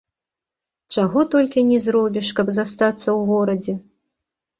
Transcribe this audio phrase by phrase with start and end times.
[0.95, 3.77] Чаго толькі ні зробіш, каб застацца ў горадзе!